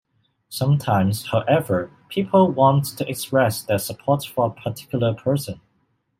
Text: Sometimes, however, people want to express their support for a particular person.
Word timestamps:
Sometimes, 0.49 1.27
however, 1.27 1.91
people 2.09 2.49
want 2.51 2.85
to 2.97 3.07
express 3.07 3.61
their 3.61 3.77
support 3.77 4.25
for 4.25 4.47
a 4.47 4.49
particular 4.49 5.13
person. 5.13 5.61